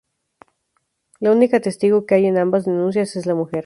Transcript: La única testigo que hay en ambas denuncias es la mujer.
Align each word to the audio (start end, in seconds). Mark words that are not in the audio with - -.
La 1.19 1.31
única 1.31 1.59
testigo 1.59 2.07
que 2.07 2.15
hay 2.15 2.25
en 2.25 2.39
ambas 2.39 2.65
denuncias 2.65 3.15
es 3.15 3.27
la 3.27 3.35
mujer. 3.35 3.59